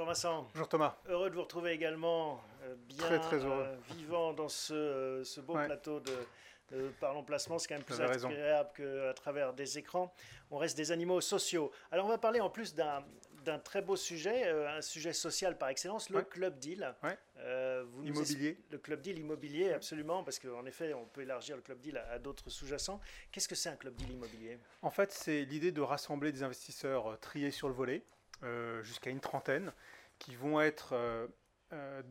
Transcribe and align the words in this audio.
Bonjour 0.00 0.14
Vincent. 0.14 0.48
Bonjour 0.54 0.66
Thomas. 0.66 0.96
Heureux 1.10 1.28
de 1.28 1.34
vous 1.34 1.42
retrouver 1.42 1.72
également 1.72 2.40
euh, 2.62 2.74
bien 2.88 2.96
Très, 3.04 3.18
très 3.20 3.36
heureux. 3.44 3.66
euh, 3.66 3.76
vivant 3.94 4.32
dans 4.32 4.48
ce, 4.48 4.72
euh, 4.72 5.24
ce 5.24 5.42
beau 5.42 5.54
Ouais. 5.54 5.66
plateau 5.66 6.00
de, 6.00 6.12
de 6.74 6.88
Parlons 7.00 7.22
Placement. 7.22 7.58
C'est 7.58 7.68
quand 7.68 7.74
même 7.74 7.84
plus 7.84 8.00
agréable 8.00 8.70
qu'à 8.74 9.12
travers 9.12 9.52
des 9.52 9.76
écrans. 9.76 10.10
On 10.50 10.56
reste 10.56 10.74
des 10.78 10.90
animaux 10.90 11.20
sociaux. 11.20 11.70
Alors 11.90 12.06
on 12.06 12.08
va 12.08 12.16
parler 12.16 12.40
en 12.40 12.48
plus 12.48 12.74
d'un 12.74 13.04
d'un 13.44 13.58
très 13.58 13.82
beau 13.82 13.94
sujet, 13.96 14.46
euh, 14.46 14.70
un 14.70 14.80
sujet 14.80 15.12
social 15.12 15.58
par 15.58 15.68
excellence, 15.68 16.08
le 16.08 16.16
Ouais. 16.20 16.24
Club 16.24 16.58
Deal. 16.58 16.94
Ouais. 17.02 17.18
Euh, 17.38 17.84
vous 17.86 18.02
nous 18.02 18.14
Immobilier. 18.14 18.56
Le 18.70 18.78
Club 18.78 19.02
Deal 19.02 19.18
immobilier, 19.18 19.72
absolument, 19.74 20.24
parce 20.24 20.38
qu'en 20.38 20.64
effet, 20.64 20.94
on 20.94 21.04
peut 21.06 21.20
élargir 21.22 21.56
le 21.56 21.62
Club 21.62 21.78
Deal 21.80 21.98
à, 21.98 22.12
à 22.12 22.18
d'autres 22.18 22.48
sous-jacents. 22.48 23.00
Qu'est-ce 23.32 23.48
que 23.48 23.54
c'est 23.54 23.68
un 23.68 23.76
Club 23.76 23.94
Deal 23.96 24.10
immobilier? 24.12 24.58
En 24.80 24.90
fait, 24.90 25.10
c'est 25.12 25.42
l'idée 25.44 25.72
de 25.72 25.80
rassembler 25.82 26.32
des 26.32 26.42
investisseurs 26.42 27.18
triés 27.20 27.50
sur 27.50 27.68
le 27.68 27.74
volet, 27.74 28.02
euh, 28.42 28.82
jusqu'à 28.82 29.08
une 29.10 29.20
trentaine, 29.20 29.72
qui 30.20 30.36
vont 30.36 30.60
être 30.60 30.92
euh, 30.92 31.26
euh, 31.72 32.02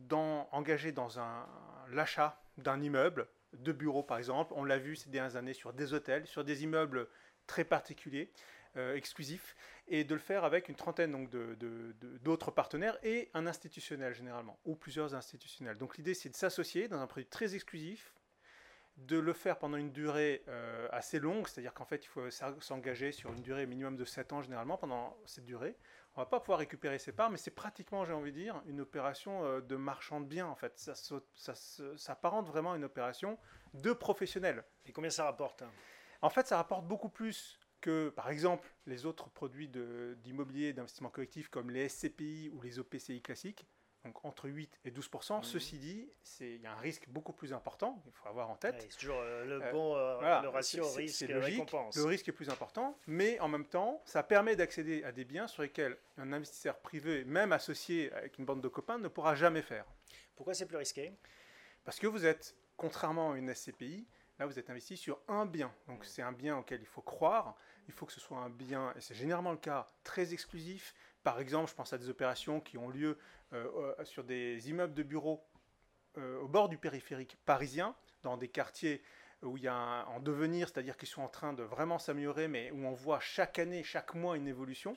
engagés 0.52 0.92
dans 0.92 1.18
un- 1.18 1.46
l'achat 1.90 2.42
d'un 2.58 2.82
immeuble, 2.82 3.26
de 3.54 3.72
bureaux 3.72 4.02
par 4.02 4.18
exemple. 4.18 4.52
On 4.54 4.64
l'a 4.64 4.76
vu 4.78 4.96
ces 4.96 5.08
dernières 5.08 5.36
années 5.36 5.54
sur 5.54 5.72
des 5.72 5.94
hôtels, 5.94 6.26
sur 6.26 6.44
des 6.44 6.62
immeubles 6.62 7.08
très 7.46 7.64
particuliers, 7.64 8.30
euh, 8.76 8.94
exclusifs, 8.94 9.56
et 9.88 10.04
de 10.04 10.14
le 10.14 10.20
faire 10.20 10.44
avec 10.44 10.68
une 10.68 10.76
trentaine 10.76 11.10
donc, 11.12 11.30
d'autres 12.22 12.50
partenaires 12.50 12.98
et 13.02 13.30
un 13.34 13.46
institutionnel 13.46 14.14
généralement, 14.14 14.58
ou 14.64 14.76
plusieurs 14.76 15.14
institutionnels. 15.14 15.78
Donc 15.78 15.96
l'idée 15.96 16.14
c'est 16.14 16.28
de 16.28 16.36
s'associer 16.36 16.86
dans 16.88 17.00
un 17.00 17.06
produit 17.06 17.26
très 17.26 17.54
exclusif, 17.54 18.14
de 18.96 19.18
le 19.18 19.32
faire 19.32 19.58
pendant 19.58 19.76
une 19.78 19.92
durée 19.92 20.44
assez 20.90 21.18
longue, 21.18 21.48
c'est-à-dire 21.48 21.72
qu'en 21.72 21.86
fait, 21.86 22.04
il 22.04 22.08
faut 22.08 22.28
s'engager 22.60 23.12
sur 23.12 23.32
une 23.32 23.40
durée 23.40 23.66
minimum 23.66 23.96
de 23.96 24.04
7 24.04 24.32
ans 24.32 24.42
généralement 24.42 24.76
pendant 24.76 25.16
cette 25.26 25.46
durée. 25.46 25.76
On 26.20 26.24
va 26.24 26.28
pas 26.28 26.40
pouvoir 26.40 26.58
récupérer 26.58 26.98
ses 26.98 27.12
parts, 27.12 27.30
mais 27.30 27.38
c'est 27.38 27.50
pratiquement, 27.50 28.04
j'ai 28.04 28.12
envie 28.12 28.30
de 28.30 28.36
dire, 28.36 28.62
une 28.66 28.82
opération 28.82 29.42
euh, 29.42 29.62
de 29.62 29.74
marchand 29.74 30.20
de 30.20 30.26
biens, 30.26 30.48
en 30.48 30.54
fait. 30.54 30.78
Ça, 30.78 30.94
ça 30.94 31.54
se- 31.54 31.96
ça 31.96 32.12
apparente 32.12 32.46
vraiment 32.46 32.72
à 32.72 32.76
une 32.76 32.84
opération 32.84 33.38
de 33.72 33.94
professionnel. 33.94 34.62
Et 34.84 34.92
combien 34.92 35.08
ça 35.08 35.24
rapporte 35.24 35.62
hein? 35.62 35.70
En 36.20 36.28
fait, 36.28 36.46
ça 36.46 36.58
rapporte 36.58 36.86
beaucoup 36.86 37.08
plus 37.08 37.58
que, 37.80 38.10
par 38.10 38.28
exemple, 38.28 38.68
les 38.84 39.06
autres 39.06 39.30
produits 39.30 39.70
d'immobilier 40.18 40.74
d'investissement 40.74 41.08
collectif 41.08 41.48
comme 41.48 41.70
les 41.70 41.88
SCPI 41.88 42.50
ou 42.52 42.60
les 42.60 42.78
OPCI 42.78 43.22
classiques, 43.22 43.66
donc 44.04 44.24
entre 44.24 44.48
8 44.48 44.78
et 44.84 44.90
12 44.90 45.10
Mhm. 45.12 45.42
Ceci 45.42 45.78
dit, 45.78 46.08
c'est- 46.22 46.54
il 46.54 46.60
y 46.62 46.66
a 46.66 46.72
un 46.72 46.76
risque 46.76 47.08
beaucoup 47.08 47.32
plus 47.32 47.52
important, 47.52 48.02
il 48.06 48.12
faut 48.12 48.28
avoir 48.28 48.48
en 48.50 48.56
tête. 48.56 48.74
Ouais, 48.74 48.86
C'est 48.88 48.98
toujours 48.98 49.18
euh, 49.20 49.44
le 49.44 49.62
Euh, 49.62 49.72
bon 49.72 49.96
euh, 49.96 50.16
Voilà, 50.18 50.40
le 50.42 50.48
ratio 50.48 50.88
risque-récompense. 50.92 51.96
Le 51.96 52.04
risque 52.04 52.28
est 52.28 52.32
plus 52.32 52.48
important, 52.48 52.98
mais 53.06 53.38
en 53.40 53.48
même 53.48 53.66
temps, 53.66 54.00
ça 54.06 54.22
permet 54.22 54.56
d'accéder 54.56 55.04
à 55.04 55.12
des 55.12 55.24
biens 55.24 55.46
sur 55.46 55.62
lesquels 55.62 55.96
un 56.16 56.32
investisseur 56.32 56.78
privé, 56.80 57.24
même 57.24 57.52
associé 57.52 58.12
avec 58.12 58.38
une 58.38 58.44
bande 58.44 58.62
de 58.62 58.68
copains, 58.68 58.98
ne 58.98 59.08
pourra 59.08 59.34
jamais 59.34 59.62
faire. 59.62 59.84
Pourquoi 60.34 60.54
c'est 60.54 60.66
plus 60.66 60.76
risqué? 60.78 61.12
Parce 61.84 61.98
que 61.98 62.06
vous 62.06 62.24
êtes, 62.24 62.56
contrairement 62.76 63.32
à 63.32 63.36
une 63.38 63.48
SCPI, 63.54 64.06
là 64.38 64.46
vous 64.46 64.58
êtes 64.58 64.70
investi 64.70 64.96
sur 64.96 65.20
un 65.28 65.44
bien. 65.44 65.74
Donc 65.88 66.04
c'est 66.06 66.22
un 66.22 66.32
bien 66.32 66.56
auquel 66.56 66.80
il 66.80 66.86
faut 66.86 67.02
croire, 67.02 67.56
il 67.88 67.92
faut 67.92 68.06
que 68.06 68.12
ce 68.12 68.20
soit 68.20 68.38
un 68.38 68.48
bien, 68.50 68.94
et 68.96 69.00
c'est 69.00 69.14
généralement 69.14 69.52
le 69.52 69.58
cas, 69.58 69.86
très 70.04 70.32
exclusif. 70.32 70.94
Par 71.22 71.40
exemple, 71.40 71.70
je 71.70 71.74
pense 71.74 71.92
à 71.92 71.98
des 71.98 72.08
opérations 72.08 72.60
qui 72.60 72.78
ont 72.78 72.88
lieu 72.88 73.18
euh, 73.52 73.92
sur 74.04 74.24
des 74.24 74.70
immeubles 74.70 74.94
de 74.94 75.02
bureaux 75.02 75.44
euh, 76.18 76.40
au 76.40 76.48
bord 76.48 76.68
du 76.68 76.76
périphérique 76.76 77.36
parisien, 77.46 77.94
dans 78.22 78.36
des 78.36 78.48
quartiers 78.48 79.02
où 79.42 79.56
il 79.56 79.62
y 79.62 79.68
a 79.68 79.74
un, 79.74 80.04
en 80.06 80.20
devenir, 80.20 80.68
c'est-à-dire 80.68 80.96
qu'ils 80.96 81.08
sont 81.08 81.22
en 81.22 81.28
train 81.28 81.52
de 81.52 81.62
vraiment 81.62 81.98
s'améliorer, 81.98 82.48
mais 82.48 82.70
où 82.72 82.84
on 82.84 82.92
voit 82.92 83.20
chaque 83.20 83.58
année, 83.58 83.82
chaque 83.84 84.14
mois 84.14 84.36
une 84.36 84.48
évolution. 84.48 84.96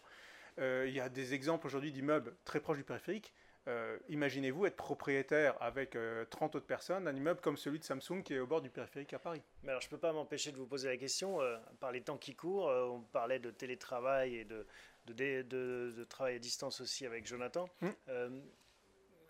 Euh, 0.60 0.86
il 0.88 0.94
y 0.94 1.00
a 1.00 1.10
des 1.10 1.34
exemples 1.34 1.68
aujourd'hui 1.68 1.92
d'immeubles 1.92 2.36
très 2.46 2.60
proches 2.60 2.78
du 2.78 2.84
périphérique. 2.84 3.34
Imaginez-vous 4.10 4.66
être 4.66 4.76
propriétaire 4.76 5.56
avec 5.62 5.96
euh, 5.96 6.26
30 6.26 6.56
autres 6.56 6.66
personnes 6.66 7.06
d'un 7.06 7.16
immeuble 7.16 7.40
comme 7.40 7.56
celui 7.56 7.80
de 7.80 7.86
Samsung 7.86 8.22
qui 8.22 8.34
est 8.34 8.40
au 8.40 8.46
bord 8.46 8.62
du 8.62 8.70
périphérique 8.70 9.14
à 9.14 9.20
Paris. 9.20 9.42
Mais 9.62 9.70
alors, 9.70 9.82
je 9.82 9.88
ne 9.88 9.92
peux 9.92 9.98
pas 9.98 10.12
m'empêcher 10.12 10.52
de 10.52 10.58
vous 10.58 10.68
poser 10.68 10.90
la 10.90 10.98
question. 10.98 11.40
par 11.80 11.94
les 11.94 12.02
temps 12.02 12.18
qui 12.18 12.36
courent, 12.36 12.68
on 12.68 13.00
parlait 13.14 13.40
de 13.40 13.52
télétravail 13.52 14.36
et 14.36 14.44
de, 14.44 14.68
de, 15.06 15.14
dé- 15.14 15.44
de- 15.44 15.94
de 15.98 16.04
travail 16.04 16.36
à 16.36 16.40
distance 16.40 16.82
aussi 16.82 17.06
avec 17.06 17.26
Jonathan. 17.26 17.70
Mm. 17.82 17.90
Euh, 18.10 18.42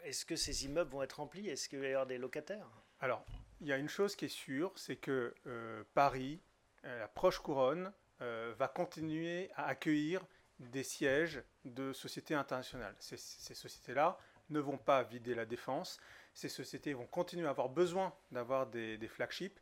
Est-ce 0.04 0.26
que 0.26 0.36
ces 0.36 0.66
immeubles 0.66 0.92
vont 0.92 1.02
être 1.04 1.14
remplis? 1.20 1.48
Est-ce 1.50 1.70
qu'il 1.70 1.80
va 1.80 1.86
y 1.88 1.90
avoir 1.92 2.06
des 2.06 2.18
locataires? 2.18 2.68
Alors, 3.00 3.26
il 3.62 3.68
y 3.68 3.74
a 3.74 3.78
une 3.78 3.90
chose 3.90 4.16
qui 4.16 4.26
est 4.26 4.28
sûre, 4.30 4.72
c'est 4.78 4.98
que 4.98 5.34
euh, 5.48 5.84
Paris, 5.94 6.42
euh, 6.86 7.00
la 7.00 7.08
proche 7.08 7.40
couronne, 7.40 7.92
euh, 8.22 8.54
va 8.58 8.68
continuer 8.68 9.50
à 9.56 9.68
accueillir 9.68 10.26
des 10.60 10.84
sièges 10.84 11.42
de 11.66 11.94
sociétés 11.94 12.36
internationales. 12.36 12.96
Ces, 13.00 13.18
ces 13.18 13.54
sociétés-là 13.56 14.18
ne 14.50 14.60
vont 14.60 14.78
pas 14.78 15.04
vider 15.04 15.36
la 15.36 15.46
défense. 15.46 16.00
Ces 16.34 16.50
sociétés 16.50 16.94
vont 16.94 17.08
continuer 17.08 17.48
à 17.48 17.52
avoir 17.52 17.70
besoin 17.70 18.14
d'avoir 18.32 18.68
des, 18.68 18.98
des 18.98 19.08
flagships. 19.08 19.60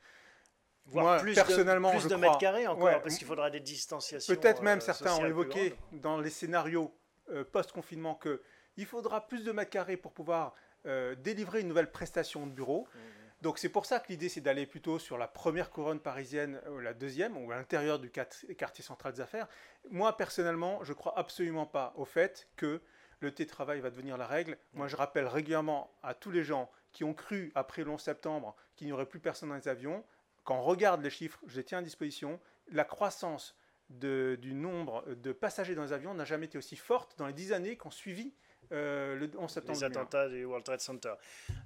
Voire 0.92 1.06
Moi, 1.06 1.18
plus 1.20 1.34
personnellement, 1.36 1.90
de, 1.90 1.94
plus 1.96 2.04
je 2.04 2.08
de 2.10 2.14
crois- 2.16 2.28
mètres 2.28 2.38
carrés 2.38 2.68
encore, 2.68 2.84
Ouais, 2.84 3.00
parce 3.02 3.16
qu'il 3.18 3.28
faudra 3.28 3.50
des 3.50 3.60
distanciations. 3.60 4.36
Peut-être 4.36 4.62
même 4.62 4.80
euh, 4.80 4.82
certains 4.82 5.16
ont 5.16 5.26
évoqué 5.26 5.76
dans 5.94 6.20
les 6.20 6.30
scénarios 6.30 6.94
euh, 7.30 7.44
post-confinement 7.44 8.16
que 8.16 8.42
il 8.78 8.86
faudra 8.86 9.28
plus 9.28 9.44
de 9.44 9.52
mètres 9.52 9.70
carrés 9.72 9.98
pour 9.98 10.12
pouvoir 10.14 10.54
euh, 10.86 11.16
délivrer 11.16 11.62
une 11.62 11.68
nouvelle 11.68 11.92
prestation 11.92 12.46
de 12.48 12.52
bureau. 12.52 12.88
Mhm. 12.94 13.02
Donc 13.42 13.58
c'est 13.58 13.70
pour 13.70 13.86
ça 13.86 14.00
que 14.00 14.08
l'idée 14.10 14.30
c'est 14.30 14.42
d'aller 14.42 14.66
plutôt 14.68 15.00
sur 15.00 15.18
la 15.18 15.28
première 15.28 15.72
couronne 15.72 16.00
parisienne 16.00 16.62
ou 16.70 16.78
la 16.80 16.94
deuxième 16.94 17.38
ou 17.38 17.52
à 17.52 17.56
l'intérieur 17.56 17.98
du 17.98 18.12
quartier 18.12 18.84
central 18.84 19.14
des 19.14 19.22
affaires. 19.22 19.48
Moi 19.90 20.16
personnellement, 20.16 20.84
je 20.84 20.94
crois 20.94 21.18
absolument 21.18 21.66
pas 21.66 21.94
au 21.96 22.06
fait 22.06 22.48
que 22.56 22.82
le 23.20 23.32
télétravail 23.34 23.80
va 23.80 23.90
devenir 23.90 24.18
la 24.18 24.28
règle. 24.28 24.58
Moi 24.74 24.88
je 24.88 24.96
rappelle 24.96 25.26
régulièrement 25.28 25.92
à 26.04 26.14
tous 26.14 26.30
les 26.32 26.44
gens 26.44 26.70
qui 26.92 27.04
ont 27.04 27.14
cru 27.14 27.52
après 27.56 27.84
le 27.84 27.90
11 27.90 28.00
septembre 28.02 28.56
qu'il 28.76 28.88
n'y 28.88 28.94
aurait 28.94 29.06
plus 29.08 29.20
personne 29.20 29.50
dans 29.50 29.56
les 29.56 29.68
avions, 29.68 30.04
quand 30.44 30.58
on 30.58 30.62
regarde 30.64 31.02
les 31.04 31.10
chiffres, 31.10 31.40
je 31.48 31.56
les 31.58 31.64
tiens 31.64 31.80
à 31.80 31.82
disposition, 31.82 32.40
la 32.68 32.84
croissance 32.84 33.56
de- 33.90 34.38
du 34.42 34.54
nombre 34.54 35.04
de 35.16 35.32
passagers 35.34 35.76
dans 35.76 35.84
les 35.84 35.92
avions 35.94 36.14
n'a 36.14 36.24
jamais 36.26 36.46
été 36.46 36.58
aussi 36.58 36.76
forte 36.78 37.18
dans 37.18 37.28
les 37.28 37.34
dix 37.34 37.52
années 37.54 37.78
qui 37.78 37.88
ont 37.88 37.92
suivi 37.92 38.34
euh, 38.72 39.16
le 39.18 39.30
11 39.38 39.52
septembre. 39.52 39.80
les 39.82 39.88
2001. 39.90 40.02
attentats 40.02 40.30
du 40.30 40.46
World 40.46 40.64
Trade 40.66 40.80
Center. 40.80 41.14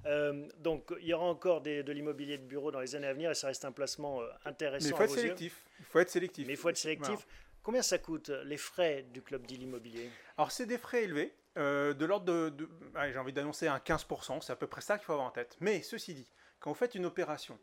Euh, 0.08 0.48
donc, 0.58 0.92
il 1.02 1.06
y 1.08 1.14
aura 1.14 1.26
encore 1.26 1.62
des- 1.62 1.84
de 1.84 1.92
l'immobilier 1.92 2.38
de 2.40 2.44
bureau 2.46 2.72
dans 2.72 2.80
les 2.80 2.96
années 2.96 3.06
à 3.06 3.14
venir 3.14 3.30
et 3.30 3.36
ça 3.36 3.48
reste 3.48 3.64
un 3.64 3.72
placement 3.72 4.22
euh, 4.22 4.28
Mais 4.44 4.50
intéressant 4.52 4.88
il 4.88 4.96
faut 4.96 5.02
à 5.02 5.04
être 5.04 5.10
vos 5.12 5.16
yeux. 5.18 5.22
sélectif. 5.22 5.66
Il 5.80 5.86
faut 5.86 6.00
être 6.00 6.10
sélectif. 6.10 6.48
Mais 6.48 6.54
il 6.54 6.58
faut 6.58 6.70
être 6.70 6.78
sélectif. 6.78 7.28
Combien 7.62 7.84
ça 7.84 8.00
coûte 8.00 8.30
euh, 8.30 8.44
les 8.46 8.58
frais 8.58 9.04
du 9.12 9.22
club 9.22 9.46
deal 9.46 9.62
immobilier 9.64 10.10
Alors, 10.38 10.52
c'est 10.52 10.66
des 10.66 10.80
frais 10.80 11.04
élevés, 11.04 11.36
euh, 11.58 11.94
de 11.94 12.06
l'ordre 12.06 12.26
de, 12.50 12.68
j'ai 13.12 13.18
envie 13.20 13.34
d'annoncer 13.34 13.68
un 13.68 13.78
15%, 13.78 14.42
c'est 14.42 14.54
à 14.54 14.56
peu 14.56 14.68
près 14.68 14.82
ça 14.82 14.98
qu'il 14.98 15.06
faut 15.06 15.14
avoir 15.14 15.28
en 15.28 15.32
tête. 15.32 15.58
Mais 15.60 15.84
ceci 15.84 16.14
dit, 16.16 16.32
quand 16.60 16.72
vous 16.72 16.76
faites 16.76 16.96
une 16.96 17.06
opération 17.06 17.60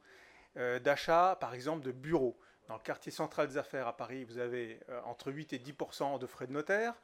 euh, 0.56 0.78
d'achat, 0.78 1.36
par 1.40 1.54
exemple, 1.54 1.84
de 1.84 1.92
bureaux, 1.92 2.38
dans 2.68 2.74
le 2.74 2.82
quartier 2.82 3.12
central 3.12 3.48
des 3.48 3.56
affaires 3.56 3.86
à 3.86 3.96
Paris, 3.96 4.24
vous 4.24 4.38
avez 4.38 4.80
euh, 4.88 5.00
entre 5.04 5.32
8 5.32 5.52
et 5.52 5.58
10% 5.58 6.18
de 6.18 6.26
frais 6.26 6.46
de 6.46 6.52
notaire, 6.52 6.94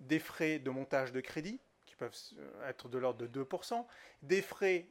des 0.00 0.18
frais 0.18 0.58
de 0.58 0.70
montage 0.70 1.12
de 1.12 1.20
crédit, 1.20 1.60
qui 1.86 1.96
peuvent 1.96 2.16
euh, 2.38 2.68
être 2.68 2.88
de 2.88 2.98
l'ordre 2.98 3.26
de 3.26 3.44
2%, 3.44 3.84
des 4.22 4.42
frais 4.42 4.86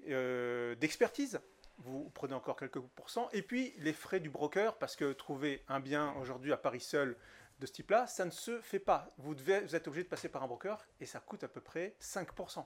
d'expertise, 0.79 1.39
vous 1.77 2.11
prenez 2.13 2.33
encore 2.33 2.55
quelques 2.55 2.79
pourcents, 2.79 3.29
et 3.31 3.41
puis 3.41 3.73
les 3.77 3.93
frais 3.93 4.19
du 4.19 4.29
broker, 4.29 4.77
parce 4.77 4.95
que 4.95 5.13
trouver 5.13 5.63
un 5.67 5.79
bien 5.79 6.13
aujourd'hui 6.19 6.53
à 6.53 6.57
Paris 6.57 6.81
seul 6.81 7.15
de 7.59 7.65
ce 7.65 7.71
type-là, 7.73 8.07
ça 8.07 8.25
ne 8.25 8.31
se 8.31 8.59
fait 8.61 8.79
pas. 8.79 9.09
Vous, 9.17 9.35
vous 9.35 9.75
êtes 9.75 9.87
obligé 9.87 10.03
de 10.03 10.09
passer 10.09 10.29
par 10.29 10.43
un 10.43 10.47
broker, 10.47 10.83
et 10.99 11.05
ça 11.05 11.19
coûte 11.19 11.43
à 11.43 11.47
peu 11.47 11.61
près 11.61 11.95
5%. 12.01 12.65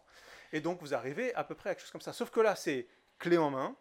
Et 0.53 0.62
donc 0.62 0.81
vous 0.81 0.94
arrivez 0.94 1.34
à 1.35 1.44
peu 1.44 1.56
près 1.56 1.72
à 1.72 1.75
quelque 1.75 1.84
chose 1.84 1.91
comme 1.91 2.01
ça. 2.01 2.13
Sauf 2.13 2.29
que 2.29 2.40
là, 2.40 2.56
c'est 2.56 2.88
clé 3.19 3.38
en 3.38 3.51
main. 3.51 3.75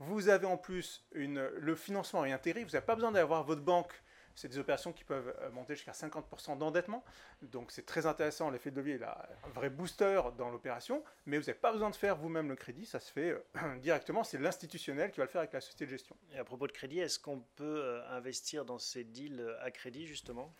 Vous 0.00 0.30
avez 0.30 0.46
en 0.46 0.56
plus 0.56 1.06
le 1.12 1.74
financement 1.74 2.24
est 2.24 2.32
intégré, 2.32 2.64
vous 2.64 2.70
n'avez 2.70 2.84
pas 2.84 2.94
besoin 2.94 3.12
d'avoir 3.12 3.44
votre 3.44 3.60
banque. 3.60 3.92
C'est 4.34 4.48
des 4.48 4.58
opérations 4.58 4.92
qui 4.94 5.04
peuvent 5.04 5.34
euh, 5.42 5.50
monter 5.50 5.74
jusqu'à 5.74 5.92
50% 5.92 6.56
d'endettement. 6.56 7.04
Donc 7.42 7.70
c'est 7.70 7.84
très 7.84 8.06
intéressant, 8.06 8.48
l'effet 8.48 8.70
de 8.70 8.76
levier 8.76 8.94
est 8.94 9.02
un 9.02 9.50
vrai 9.52 9.68
booster 9.68 10.22
dans 10.38 10.48
l'opération, 10.48 11.04
mais 11.26 11.36
vous 11.36 11.42
n'avez 11.44 11.58
pas 11.58 11.72
besoin 11.72 11.90
de 11.90 11.96
faire 11.96 12.16
vous-même 12.16 12.48
le 12.48 12.56
crédit, 12.56 12.86
ça 12.86 13.00
se 13.00 13.12
fait 13.12 13.32
euh, 13.32 13.76
directement, 13.82 14.24
c'est 14.24 14.38
l'institutionnel 14.38 15.10
qui 15.10 15.18
va 15.18 15.24
le 15.24 15.30
faire 15.30 15.40
avec 15.40 15.52
la 15.52 15.60
société 15.60 15.84
de 15.84 15.90
gestion. 15.90 16.16
Et 16.32 16.38
à 16.38 16.44
propos 16.44 16.66
de 16.66 16.72
crédit, 16.72 17.00
est-ce 17.00 17.18
qu'on 17.18 17.40
peut 17.56 17.82
euh, 17.82 18.16
investir 18.16 18.64
dans 18.64 18.78
ces 18.78 19.04
deals 19.04 19.44
à 19.60 19.70
crédit 19.70 20.06
justement? 20.06 20.54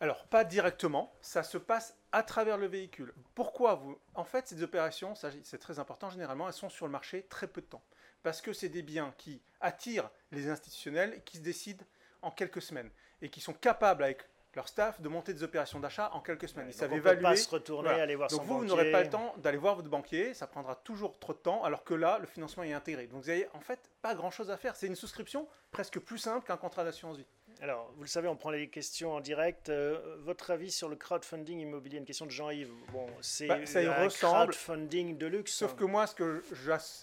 Alors, 0.00 0.24
pas 0.26 0.44
directement, 0.44 1.12
ça 1.20 1.42
se 1.42 1.58
passe 1.58 1.96
à 2.12 2.22
travers 2.22 2.56
le 2.56 2.66
véhicule. 2.66 3.12
Pourquoi 3.34 3.74
vous 3.74 3.98
En 4.14 4.24
fait, 4.24 4.48
ces 4.48 4.62
opérations, 4.62 5.14
c'est 5.14 5.58
très 5.58 5.78
important, 5.78 6.08
généralement, 6.10 6.46
elles 6.48 6.54
sont 6.54 6.70
sur 6.70 6.86
le 6.86 6.92
marché 6.92 7.26
très 7.28 7.46
peu 7.46 7.60
de 7.60 7.66
temps. 7.66 7.82
Parce 8.22 8.40
que 8.40 8.52
c'est 8.52 8.68
des 8.68 8.82
biens 8.82 9.14
qui 9.18 9.42
attirent 9.60 10.10
les 10.32 10.48
institutionnels 10.48 11.14
et 11.16 11.20
qui 11.20 11.36
se 11.38 11.42
décident 11.42 11.84
en 12.22 12.30
quelques 12.30 12.62
semaines. 12.62 12.90
Et 13.22 13.28
qui 13.30 13.40
sont 13.40 13.52
capables, 13.52 14.02
avec 14.02 14.26
leur 14.54 14.68
staff, 14.68 15.00
de 15.00 15.08
monter 15.08 15.32
des 15.34 15.42
opérations 15.42 15.78
d'achat 15.80 16.10
en 16.12 16.20
quelques 16.20 16.48
semaines. 16.48 16.66
Ils 16.68 16.72
Donc 16.72 16.80
savent 16.80 16.92
évaluer. 16.94 17.22
pas 17.22 17.36
se 17.36 17.48
retourner, 17.48 17.88
Voilà. 17.90 18.02
aller 18.02 18.16
voir 18.16 18.28
Donc 18.30 18.40
son 18.40 18.44
vous, 18.46 18.58
vous 18.58 18.64
n'aurez 18.64 18.90
pas 18.90 19.02
le 19.02 19.10
temps 19.10 19.34
d'aller 19.36 19.58
voir 19.58 19.76
votre 19.76 19.88
banquier, 19.88 20.34
ça 20.34 20.46
prendra 20.46 20.74
toujours 20.76 21.18
trop 21.18 21.32
de 21.34 21.38
temps, 21.38 21.62
alors 21.62 21.84
que 21.84 21.94
là, 21.94 22.18
le 22.18 22.26
financement 22.26 22.62
est 22.62 22.72
intégré. 22.72 23.06
Donc 23.06 23.22
vous 23.22 23.30
avez 23.30 23.48
en 23.52 23.60
fait 23.60 23.78
pas 24.02 24.14
grand-chose 24.14 24.50
à 24.50 24.56
faire. 24.56 24.74
C'est 24.76 24.86
une 24.86 24.96
souscription 24.96 25.46
presque 25.70 26.00
plus 26.00 26.18
simple 26.18 26.46
qu'un 26.46 26.56
contrat 26.56 26.84
d'assurance 26.84 27.16
vie. 27.18 27.26
Alors, 27.62 27.92
vous 27.96 28.02
le 28.02 28.08
savez, 28.08 28.26
on 28.26 28.36
prend 28.36 28.50
les 28.50 28.68
questions 28.68 29.12
en 29.12 29.20
direct. 29.20 29.68
Euh, 29.68 30.16
votre 30.20 30.50
avis 30.50 30.70
sur 30.70 30.88
le 30.88 30.96
crowdfunding 30.96 31.58
immobilier 31.60 31.98
Une 31.98 32.06
question 32.06 32.24
de 32.24 32.30
Jean-Yves. 32.30 32.72
Bon, 32.90 33.06
c'est 33.20 33.48
bah, 33.48 33.58
un 33.58 34.08
crowdfunding 34.08 35.18
de 35.18 35.26
luxe. 35.26 35.52
Sauf 35.52 35.74
que 35.74 35.84
moi, 35.84 36.06
ce 36.06 36.14
que 36.14 36.42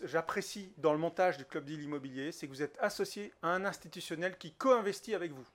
j'apprécie 0.04 0.74
dans 0.78 0.94
le 0.94 0.98
montage 0.98 1.38
du 1.38 1.46
Club 1.46 1.64
Deal 1.64 1.84
Immobilier, 1.84 2.32
c'est 2.32 2.48
que 2.48 2.52
vous 2.52 2.64
êtes 2.64 2.76
associé 2.80 3.32
à 3.44 3.50
un 3.50 3.66
institutionnel 3.66 4.36
qui 4.38 4.52
co-investit 4.52 5.14
avec 5.14 5.32
vous. 5.32 5.46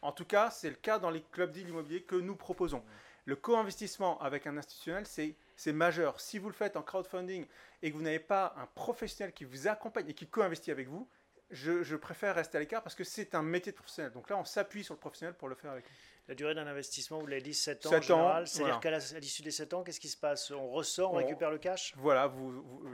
En 0.00 0.12
tout 0.12 0.24
cas, 0.24 0.50
c'est 0.50 0.70
le 0.70 0.76
cas 0.76 0.98
dans 0.98 1.10
les 1.10 1.22
Club 1.32 1.52
Deal 1.52 1.68
Immobilier 1.68 2.02
que 2.02 2.16
nous 2.16 2.36
proposons. 2.36 2.82
Le 3.26 3.36
co-investissement 3.36 4.18
avec 4.22 4.46
un 4.46 4.56
institutionnel, 4.56 5.04
c'est 5.06 5.72
majeur. 5.72 6.18
Si 6.18 6.38
vous 6.38 6.48
le 6.48 6.54
faites 6.54 6.76
en 6.76 6.82
crowdfunding 6.82 7.44
et 7.82 7.90
que 7.90 7.96
vous 7.96 8.02
n'avez 8.02 8.20
pas 8.20 8.54
un 8.56 8.66
professionnel 8.74 9.34
qui 9.34 9.44
vous 9.44 9.68
accompagne 9.68 10.08
et 10.08 10.14
qui 10.14 10.26
co-investit 10.26 10.70
avec 10.70 10.88
vous, 10.88 11.06
je, 11.50 11.96
préfère 11.96 12.34
rester 12.34 12.56
à 12.56 12.60
l'écart 12.60 12.82
parce 12.82 12.94
que 12.94 13.04
c'est 13.04 13.34
un 13.34 13.42
métier 13.42 13.72
de 13.72 13.76
professionnel. 13.76 14.12
Donc 14.12 14.28
là, 14.30 14.36
on 14.38 14.44
s'appuie 14.44 14.84
sur 14.84 14.94
le 14.94 15.00
professionnel 15.00 15.34
pour 15.34 15.48
le 15.48 15.54
faire 15.54 15.72
avec 15.72 15.86
lui. 15.86 15.94
La 16.28 16.34
durée 16.34 16.54
d'un 16.54 16.66
investissement, 16.66 17.20
vous 17.20 17.26
l'avez 17.26 17.42
dit, 17.42 17.54
7 17.54 17.86
ans 17.86 17.90
7 17.90 17.98
en 17.98 18.02
général. 18.02 18.48
C'est-à-dire 18.48 18.80
qu'à 18.80 18.98
l'issue 19.20 19.42
des 19.42 19.52
7 19.52 19.74
ans, 19.74 19.84
qu'est-ce 19.84 20.00
qui 20.00 20.08
se 20.08 20.16
passe? 20.16 20.50
On 20.50 20.68
ressort, 20.68 21.12
on, 21.12 21.16
récupère 21.16 21.50
le 21.50 21.58
cash? 21.58 21.94
Voilà, 21.96 22.32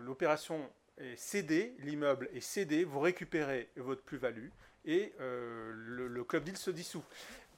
l'opération 0.00 0.70
est 0.98 1.16
cédée, 1.16 1.74
l'immeuble 1.78 2.28
est 2.34 2.40
cédé, 2.40 2.84
vous 2.84 3.00
récupérez 3.00 3.70
votre 3.76 4.02
plus-value 4.02 4.48
et 4.84 5.14
euh, 5.20 5.72
le, 5.74 6.24
club 6.24 6.44
deal 6.44 6.56
se 6.56 6.70
dissout. 6.70 7.04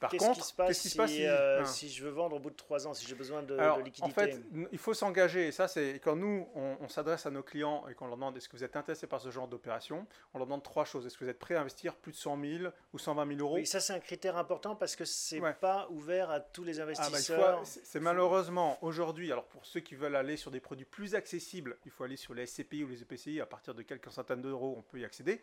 Qu'est-ce 0.09 0.31
qui 0.31 0.41
se 0.41 0.53
passe, 0.95 1.09
si, 1.09 1.25
euh, 1.25 1.61
hein. 1.61 1.65
si, 1.65 1.89
je 1.89 2.03
veux 2.03 2.11
vendre 2.11 2.35
au 2.35 2.39
bout 2.39 2.49
de 2.49 2.55
trois 2.55 2.87
ans, 2.87 2.93
si 2.93 3.05
j'ai 3.05 3.15
besoin 3.15 3.43
de, 3.43 3.55
liquidité 3.83 4.03
En 4.03 4.09
fait, 4.09 4.41
il 4.71 4.77
faut 4.77 4.93
s'engager. 4.93 5.51
ça, 5.51 5.67
c'est 5.67 5.99
quand 6.03 6.15
nous, 6.15 6.47
on, 6.55 6.87
s'adresse 6.87 7.25
à 7.25 7.31
nos 7.31 7.43
clients 7.43 7.85
et 7.89 7.93
qu'on 7.93 8.07
leur 8.07 8.15
demande 8.15 8.37
est-ce 8.37 8.47
que 8.47 8.55
vous 8.55 8.63
êtes 8.63 8.75
intéressé 8.75 9.07
par 9.07 9.21
ce 9.21 9.31
genre 9.31 9.47
d'opération, 9.47 10.05
on 10.33 10.37
leur 10.37 10.47
demande 10.47 10.63
trois 10.63 10.85
choses. 10.85 11.05
Est-ce 11.05 11.17
que 11.17 11.23
vous 11.23 11.29
êtes 11.29 11.39
prêt 11.39 11.55
à 11.55 11.61
investir 11.61 11.95
plus 11.95 12.11
de 12.11 12.17
100 12.17 12.39
000 12.39 12.71
ou 12.93 12.97
120 12.97 13.27
000 13.27 13.39
euros? 13.39 13.55
Oui, 13.55 13.65
ça, 13.65 13.79
c'est 13.79 13.93
un 13.93 13.99
critère 13.99 14.37
important 14.37 14.75
parce 14.75 14.95
que 14.95 15.05
c'est 15.05 15.39
n'est 15.39 15.53
pas 15.53 15.87
ouvert 15.89 16.29
à 16.29 16.39
tous 16.39 16.63
les 16.63 16.79
ah, 16.79 16.85
bah, 16.85 16.91
investisseurs. 16.91 17.61
c'est 17.65 17.99
malheureusement 17.99 18.77
aujourd'hui, 18.81 19.31
alors 19.31 19.45
pour 19.45 19.65
ceux 19.65 19.79
qui 19.79 19.95
veulent 19.95 20.15
aller 20.15 20.37
sur 20.37 20.51
des 20.51 20.59
produits 20.59 20.85
plus 20.85 21.15
accessibles, 21.15 21.77
il 21.85 21.91
faut 21.91 22.03
aller 22.03 22.17
sur 22.17 22.33
les 22.33 22.45
SCPI 22.45 22.83
ou 22.83 22.87
les 22.87 23.01
EPCI. 23.01 23.41
À 23.41 23.45
partir 23.45 23.73
de 23.73 23.81
quelques 23.81 24.11
centaines 24.11 24.41
d'euros, 24.41 24.75
on 24.77 24.81
peut 24.81 24.99
y 24.99 25.05
accéder. 25.05 25.41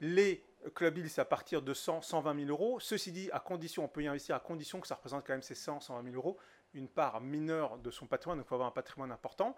Les 0.00 0.44
club 0.74 0.98
c'est 1.06 1.20
à 1.20 1.24
partir 1.24 1.62
de 1.62 1.74
100, 1.74 2.02
120 2.02 2.34
000 2.34 2.50
euros. 2.50 2.80
Ceci 2.80 3.12
dit, 3.12 3.30
à 3.32 3.40
condition, 3.40 3.84
on 3.84 3.88
peut 3.88 4.02
y 4.02 4.08
investir 4.08 4.34
à 4.34 4.40
condition 4.40 4.80
que 4.80 4.86
ça 4.86 4.94
représente 4.94 5.26
quand 5.26 5.32
même 5.32 5.42
ces 5.42 5.54
100, 5.54 5.80
120 5.80 6.02
000 6.04 6.16
euros, 6.16 6.38
une 6.74 6.88
part 6.88 7.20
mineure 7.20 7.78
de 7.78 7.90
son 7.90 8.06
patrimoine, 8.06 8.38
donc 8.38 8.46
il 8.46 8.48
faut 8.48 8.54
avoir 8.54 8.68
un 8.68 8.72
patrimoine 8.72 9.12
important. 9.12 9.54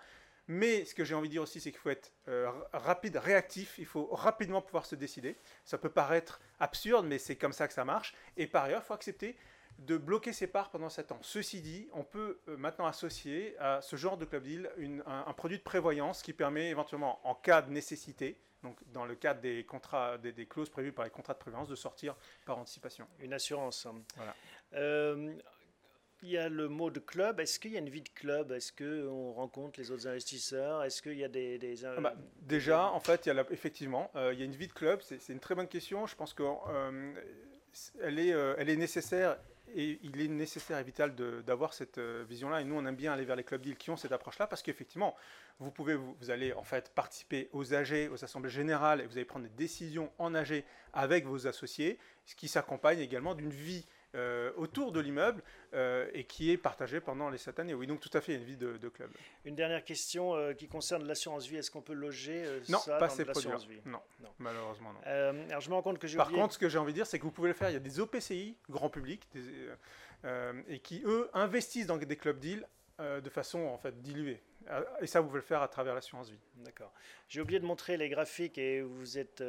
Mais 0.47 0.85
ce 0.85 0.95
que 0.95 1.05
j'ai 1.05 1.15
envie 1.15 1.29
de 1.29 1.33
dire 1.33 1.43
aussi, 1.43 1.61
c'est 1.61 1.71
qu'il 1.71 1.81
faut 1.81 1.91
être 1.91 2.13
euh, 2.29 2.51
rapide, 2.73 3.17
réactif, 3.17 3.77
il 3.79 3.87
faut 3.87 4.07
rapidement 4.07 4.61
pouvoir 4.61 4.85
se 4.85 4.97
décider. 4.97 5.37
Ça 5.65 5.79
peut 5.79 5.91
paraître 5.91 6.41
absurde, 6.59 7.07
mais 7.07 7.19
c'est 7.19 7.37
comme 7.37 7.53
ça 7.53 7.69
que 7.69 7.75
ça 7.75 7.85
marche. 7.85 8.15
Et 8.37 8.47
par 8.47 8.65
ailleurs, 8.65 8.83
il 8.85 8.87
faut 8.87 8.95
accepter 8.95 9.37
de 9.81 9.97
bloquer 9.97 10.33
ses 10.33 10.47
parts 10.47 10.71
pendant 10.71 10.89
7 10.89 11.13
ans. 11.13 11.19
Ceci 11.23 11.63
dit, 11.63 11.89
on 11.93 12.05
peut 12.05 12.39
euh, 12.49 12.57
maintenant 12.57 12.87
associer 12.87 13.57
à 13.59 13.81
ce 13.81 13.97
genre 13.97 14.19
de 14.19 14.25
club 14.25 14.43
deal 14.43 14.71
un, 15.07 15.33
produit 15.33 15.59
de 15.59 15.63
prévoyance 15.63 16.23
qui 16.23 16.33
permet 16.33 16.69
éventuellement, 16.69 17.21
en 17.27 17.35
cas 17.35 17.63
de 17.63 17.71
nécessité, 17.71 18.39
donc 18.63 18.77
dans 18.93 19.07
le 19.07 19.15
cadre 19.15 19.41
des 19.41 19.65
contrats, 19.65 20.19
des, 20.19 20.47
clauses 20.47 20.69
prévues 20.69 20.93
par 20.93 21.07
les 21.07 21.11
contrats 21.11 21.33
de 21.33 21.39
prévoyance, 21.39 21.69
de 21.69 21.75
sortir 21.75 22.15
par 22.45 22.59
anticipation. 22.59 23.07
Une 23.21 23.33
assurance. 23.33 23.87
Voilà. 24.17 24.35
Euh, 24.75 25.35
il 26.23 26.29
y 26.29 26.37
a 26.37 26.51
le 26.51 26.69
mot 26.69 26.91
de 26.91 27.01
club. 27.01 27.41
Est-ce 27.41 27.59
qu'il 27.59 27.73
y 27.73 27.77
a 27.77 27.79
une 27.79 27.89
vie 27.89 28.03
de 28.03 28.11
club? 28.11 28.53
Est-ce 28.53 28.75
qu'on 28.75 29.33
rencontre 29.33 29.81
les 29.81 29.91
autres 29.91 30.07
investisseurs? 30.07 30.85
Est-ce 30.85 31.01
qu'il 31.01 31.17
y 31.17 31.25
a 31.25 31.29
des... 31.29 31.57
des... 31.59 31.87
Ah 31.87 31.99
bah, 31.99 32.15
déjà, 32.43 32.91
en 32.91 33.01
fait, 33.01 33.25
il 33.25 33.35
y 33.35 33.39
a 33.39 33.47
effectivement, 33.51 34.11
euh, 34.15 34.35
il 34.35 34.39
y 34.39 34.43
a 34.43 34.45
une 34.45 34.55
vie 34.55 34.69
de 34.69 34.75
club. 34.75 35.01
C'est 35.01 35.33
une 35.33 35.41
très 35.41 35.55
bonne 35.55 35.69
question. 35.69 36.07
Je 36.07 36.15
pense 36.15 36.35
qu'elle 36.35 37.15
elle 38.03 38.19
est, 38.19 38.29
elle 38.29 38.69
est 38.69 38.77
nécessaire 38.77 39.39
et 39.75 39.99
il 40.03 40.21
est 40.21 40.29
nécessaire 40.29 40.79
et 40.79 40.85
vital 40.85 41.15
d'avoir 41.45 41.73
cette 41.75 41.99
euh, 41.99 42.25
vision-là. 42.29 42.61
Et 42.61 42.65
nous, 42.65 42.75
on 42.75 42.85
aime 42.87 42.97
bien 42.97 43.13
aller 43.13 43.25
vers 43.25 43.37
les 43.37 43.45
clubs 43.45 43.61
deals 43.61 43.77
qui 43.77 43.91
ont 43.91 43.97
cette 43.97 44.13
approche-là 44.13 44.47
parce 44.47 44.63
qu'effectivement, 44.63 45.15
vous 45.59 45.71
pouvez, 45.71 45.95
vous, 45.95 46.31
allez 46.31 46.53
en 46.53 46.63
fait 46.63 46.93
participer 46.95 47.49
aux 47.53 47.75
AG, 47.75 48.11
aux 48.13 48.25
assemblées 48.25 48.51
générales, 48.51 49.01
et 49.01 49.07
vous 49.07 49.17
allez 49.17 49.25
prendre 49.25 49.47
des 49.47 49.55
décisions 49.55 50.11
en 50.19 50.35
AG 50.35 50.65
avec 50.93 51.27
vos 51.27 51.47
associés, 51.47 51.99
ce 52.25 52.35
qui 52.35 52.49
s'accompagne 52.49 53.01
également 53.01 53.35
d'une 53.35 53.51
vie 53.51 53.87
euh, 54.17 54.51
autour 54.57 54.91
de 54.91 54.99
l'immeuble 54.99 55.41
euh, 55.73 56.11
et 56.13 56.25
qui 56.25 56.51
est 56.51 56.57
partagé 56.57 57.01
pendant 57.01 57.31
les 57.31 57.39
sept 57.39 57.61
années. 57.61 57.75
Oui, 57.75 57.87
donc 57.87 58.01
tout 58.01 58.11
à 58.13 58.21
fait, 58.21 58.35
une 58.35 58.43
vie 58.43 58.57
de, 58.57 58.89
club. 58.89 59.09
Une 59.45 59.55
dernière 59.55 59.85
question 59.85 60.35
euh, 60.35 60.53
qui 60.53 60.67
concerne 60.67 61.07
l'assurance 61.07 61.47
vie. 61.47 61.59
Est-ce 61.59 61.71
qu'on 61.71 61.81
peut 61.81 61.93
loger 61.93 62.45
non, 62.69 62.79
ça 62.79 62.99
pas 62.99 63.07
dans 63.07 63.25
l'assurance 63.25 63.67
vie? 63.67 63.81
Non, 63.85 64.01
non, 64.21 64.31
malheureusement 64.41 64.93
non. 64.93 65.01
alors 65.05 65.61
je 65.61 65.71
me 65.71 65.75
rends 65.75 65.83
compte 65.83 66.01
que 66.01 66.09
j'ai 66.09 66.17
Par 66.17 66.33
contre, 66.33 66.55
ce 66.55 66.59
que 66.59 66.69
j'ai 66.69 66.79
envie 66.79 66.93
de 66.93 66.97
dire, 66.97 67.07
c'est 67.07 67.21
que 67.21 67.25
vous 67.25 67.31
pouvez 67.31 67.49
le 67.49 67.55
faire. 67.55 67.71
Il 67.71 67.75
y 67.75 67.77
a 67.77 67.79
des 67.79 68.01
OPCI, 68.01 68.57
grand 68.69 68.91
public, 68.91 69.29
et 70.69 70.79
qui, 70.81 71.03
eux, 71.05 71.31
investissent 71.33 71.87
dans 71.87 71.97
des 71.97 72.17
clubs 72.17 72.41
deals 72.41 72.67
de 72.99 73.31
façon 73.31 73.61
en 73.61 73.79
fait 73.79 74.03
diluée. 74.03 74.43
Et 75.01 75.07
ça, 75.07 75.21
vous 75.21 75.29
pouvez 75.29 75.39
le 75.39 75.47
faire 75.47 75.63
à 75.63 75.69
travers 75.69 75.95
l'assurance 75.95 76.31
vie. 76.31 76.39
D'accord. 76.57 76.93
J'ai 77.29 77.41
oublié 77.41 77.61
de 77.61 77.65
montrer 77.65 77.97
les 77.97 78.09
graphiques 78.09 78.59
et 78.59 78.83
vous 78.83 79.19
êtes 79.19 79.41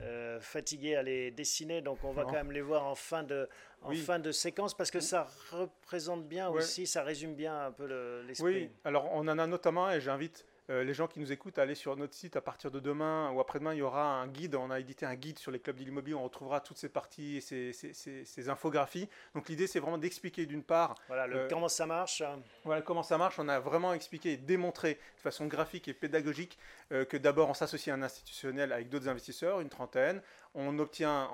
euh, 0.00 0.40
fatigué 0.40 0.96
à 0.96 1.02
les 1.02 1.30
dessiner, 1.30 1.80
donc 1.80 2.02
on 2.02 2.12
va 2.12 2.24
quand 2.24 2.32
même 2.32 2.52
les 2.52 2.62
voir 2.62 2.84
en 2.84 2.94
fin 2.94 3.22
de, 3.22 3.48
en 3.82 3.92
fin 3.92 4.18
de 4.18 4.32
séquence 4.32 4.74
parce 4.74 4.90
que 4.90 5.00
ça 5.00 5.28
représente 5.50 6.26
bien 6.26 6.48
aussi, 6.48 6.86
ça 6.86 7.02
résume 7.02 7.34
bien 7.34 7.66
un 7.66 7.72
peu 7.72 8.22
l'esprit. 8.26 8.46
oui, 8.46 8.70
alors 8.84 9.08
on 9.12 9.28
en 9.28 9.38
a 9.38 9.46
notamment, 9.46 9.90
et 9.90 10.00
j'invite 10.00 10.44
euh, 10.70 10.82
les 10.82 10.94
gens 10.94 11.06
qui 11.06 11.20
nous 11.20 11.30
écoutent, 11.30 11.58
allez 11.58 11.74
sur 11.74 11.94
notre 11.96 12.14
site 12.14 12.36
à 12.36 12.40
partir 12.40 12.70
de 12.70 12.80
demain 12.80 13.30
ou 13.32 13.40
après-demain, 13.40 13.74
il 13.74 13.78
y 13.78 13.82
aura 13.82 14.20
un 14.20 14.26
guide. 14.26 14.54
On 14.54 14.70
a 14.70 14.80
édité 14.80 15.04
un 15.04 15.14
guide 15.14 15.38
sur 15.38 15.50
les 15.50 15.58
clubs 15.58 15.76
de 15.76 15.84
l'immobilier. 15.84 16.14
On 16.14 16.24
retrouvera 16.24 16.60
toutes 16.60 16.78
ces 16.78 16.88
parties 16.88 17.36
et 17.36 17.72
ces, 17.72 18.48
infographies. 18.48 19.08
Donc 19.34 19.48
l'idée, 19.50 19.66
c'est 19.66 19.78
vraiment 19.78 19.98
d'expliquer 19.98 20.46
d'une 20.46 20.62
part. 20.62 20.94
Voilà, 21.08 21.24
euh, 21.34 21.48
comment 21.50 21.68
ça 21.68 21.84
marche. 21.84 22.22
Voilà, 22.64 22.80
comment 22.80 23.02
ça 23.02 23.18
marche. 23.18 23.38
On 23.38 23.48
a 23.48 23.60
vraiment 23.60 23.92
expliqué 23.92 24.32
et 24.32 24.36
démontré 24.38 24.94
de 25.16 25.20
façon 25.20 25.46
graphique 25.46 25.88
et 25.88 25.94
pédagogique 25.94 26.58
euh, 26.92 27.04
que 27.04 27.18
d'abord, 27.18 27.50
on 27.50 27.54
s'associe 27.54 27.94
à 27.94 27.98
un 27.98 28.02
institutionnel 28.02 28.72
avec 28.72 28.88
d'autres 28.88 29.08
investisseurs, 29.08 29.60
une 29.60 29.68
trentaine. 29.68 30.22
On 30.54 30.78
obtient, 30.78 31.30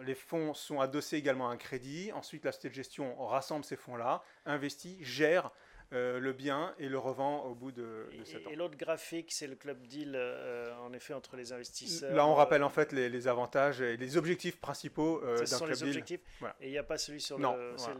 les 0.00 0.14
fonds 0.14 0.54
sont 0.54 0.80
adossés 0.80 1.16
également 1.16 1.50
à 1.50 1.52
un 1.52 1.58
crédit. 1.58 2.10
Ensuite, 2.12 2.44
la 2.44 2.50
société 2.50 2.70
de 2.70 2.74
gestion 2.74 3.24
rassemble 3.26 3.62
ces 3.64 3.76
fonds-là, 3.76 4.24
investit, 4.46 4.96
gère 5.02 5.52
euh, 5.92 6.18
le 6.18 6.32
bien 6.32 6.74
et 6.78 6.88
le 6.88 6.98
revend 6.98 7.44
au 7.44 7.54
bout 7.54 7.70
de, 7.70 8.08
de 8.18 8.24
7 8.24 8.46
ans. 8.46 8.50
Et 8.50 8.56
l'autre 8.56 8.76
graphique, 8.76 9.30
c'est 9.30 9.46
le 9.46 9.54
club 9.54 9.86
deal, 9.86 10.12
euh, 10.14 10.74
en 10.78 10.92
effet, 10.92 11.14
entre 11.14 11.36
les 11.36 11.52
investisseurs. 11.52 12.14
Là, 12.14 12.26
on 12.26 12.34
rappelle 12.34 12.62
en 12.62 12.70
fait 12.70 12.92
les, 12.92 13.28
avantages 13.28 13.80
et 13.80 13.96
les 13.96 14.16
objectifs 14.16 14.60
principaux 14.60 15.22
euh, 15.22 15.44
d'un 15.44 15.58
club 15.58 15.70
les 15.70 15.82
objectifs. 15.82 16.20
Et 16.60 16.68
il 16.68 16.70
n'y 16.70 16.78
a 16.78 16.82
pas 16.82 16.98
celui 16.98 17.20
sur 17.20 17.38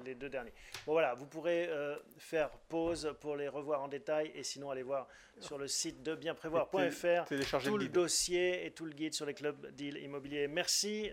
les 0.05 0.15
deux 0.15 0.29
derniers. 0.29 0.53
Bon, 0.87 0.93
voilà, 0.93 1.15
vous 1.15 1.27
pourrez 1.27 1.71
faire 2.19 2.51
pause 2.69 3.15
pour 3.21 3.37
les 3.37 3.49
revoir 3.49 3.83
en 3.83 3.89
détail 3.89 4.33
et 4.35 4.43
sinon 4.43 4.71
aller 4.71 4.83
voir 4.83 5.07
sur 5.41 5.59
le 5.59 5.69
site 5.69 6.03
de 6.03 6.15
bienprévoir.fr 6.15 7.25
tout 7.65 7.77
le, 7.77 7.89
dossier 7.89 8.67
et 8.67 8.71
tout 8.71 8.87
le 8.87 8.93
guide 8.93 9.15
sur 9.15 9.27
les 9.27 9.35
clubs 9.35 9.71
deal 9.73 9.99
immobiliers. 9.99 10.49
Merci, 10.49 11.11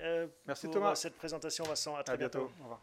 Merci 0.47 0.67
pour 0.67 0.75
Thomas. 0.75 0.95
cette 0.95 1.15
présentation, 1.15 1.63
Vincent. 1.65 1.95
À 1.95 2.03
très 2.03 2.17
bientôt. 2.17 2.51
Au 2.59 2.63
revoir. 2.63 2.81